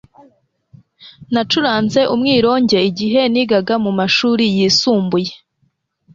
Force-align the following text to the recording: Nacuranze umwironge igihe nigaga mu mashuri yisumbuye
Nacuranze 1.33 2.01
umwironge 2.13 2.77
igihe 2.89 3.21
nigaga 3.33 3.73
mu 3.83 3.91
mashuri 3.99 4.43
yisumbuye 4.55 5.31